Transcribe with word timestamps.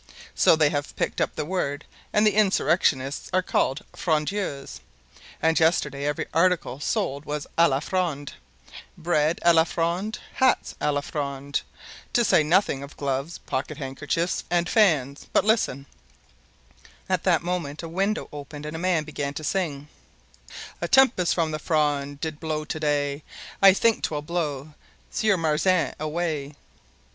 So 0.33 0.55
they 0.55 0.69
have 0.71 0.95
picked 0.95 1.21
up 1.21 1.35
the 1.35 1.45
word 1.45 1.85
and 2.11 2.25
the 2.25 2.33
insurrectionists 2.33 3.29
are 3.33 3.43
called 3.43 3.85
'Frondeurs,' 3.93 4.79
and 5.39 5.59
yesterday 5.59 6.05
every 6.07 6.25
article 6.33 6.79
sold 6.79 7.23
was 7.23 7.45
'a 7.55 7.69
la 7.69 7.79
Fronde;' 7.79 8.33
bread 8.97 9.37
'a 9.43 9.53
la 9.53 9.63
Fronde,' 9.63 10.17
hats 10.33 10.73
'a 10.81 10.91
la 10.91 11.01
Fronde,' 11.01 11.61
to 12.13 12.25
say 12.25 12.41
nothing 12.41 12.81
of 12.81 12.97
gloves, 12.97 13.37
pocket 13.45 13.77
handkerchiefs, 13.77 14.43
and 14.49 14.67
fans; 14.67 15.27
but 15.33 15.45
listen——" 15.45 15.85
At 17.07 17.21
that 17.25 17.43
moment 17.43 17.83
a 17.83 17.87
window 17.87 18.27
opened 18.33 18.65
and 18.65 18.75
a 18.75 18.79
man 18.79 19.03
began 19.03 19.35
to 19.35 19.43
sing: 19.43 19.87
"A 20.81 20.87
tempest 20.87 21.35
from 21.35 21.51
the 21.51 21.59
Fronde 21.59 22.19
Did 22.19 22.39
blow 22.39 22.65
to 22.65 22.79
day: 22.79 23.21
I 23.61 23.71
think 23.75 24.01
'twill 24.01 24.23
blow 24.23 24.73
Sieur 25.11 25.37
Mazarin 25.37 25.93
away." 25.99 26.55